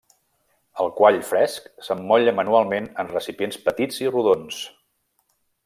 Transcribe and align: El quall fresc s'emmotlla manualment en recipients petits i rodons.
El 0.83 0.87
quall 0.99 1.17
fresc 1.27 1.67
s'emmotlla 1.87 2.33
manualment 2.39 2.87
en 3.05 3.13
recipients 3.13 3.61
petits 3.69 4.01
i 4.07 4.11
rodons. 4.17 4.59